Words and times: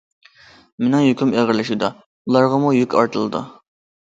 مېنىڭ 0.85 1.05
يۈكۈم 1.07 1.33
ئېغىرلىشىدۇ، 1.35 1.91
ئۇلارغىمۇ 2.31 2.73
يۈك 2.79 2.97
ئارتىلىدۇ. 3.03 3.45